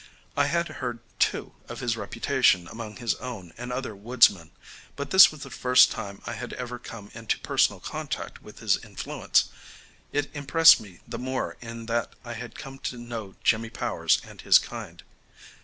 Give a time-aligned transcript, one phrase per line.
[0.35, 4.49] I had heard, too, of his reputation among his own and other woodsmen.
[4.95, 8.77] But this was the first time I had ever come into personal contact with his
[8.83, 9.49] influence.
[10.11, 14.41] It impressed me the more in that I had come to know Jimmy Powers and
[14.41, 15.03] his kind.